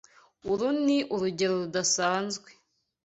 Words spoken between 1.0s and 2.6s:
urugero rudasanzwe.